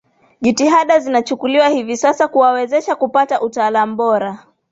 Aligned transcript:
Jitihada 0.41 0.99
zinachukuliwa 0.99 1.67
hivi 1.67 1.97
sasa 1.97 2.27
kuwawezesha 2.27 2.95
kupata 2.95 3.41
utaalamu 3.41 3.95
bora 3.95 4.45